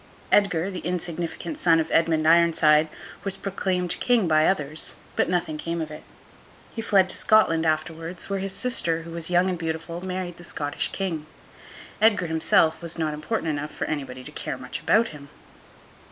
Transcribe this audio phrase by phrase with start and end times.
[0.31, 2.89] Edgar, the insignificant son of Edmund Ironside,
[3.23, 6.01] was proclaimed King by others, but nothing came of it.
[6.75, 10.43] He fled to Scotland afterwards, where his sister, who was young and beautiful, married the
[10.43, 11.27] Scottish King.
[12.01, 15.29] Edgar himself was not important enough for anybody to care much about him.